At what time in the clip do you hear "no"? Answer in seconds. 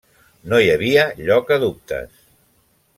0.53-0.61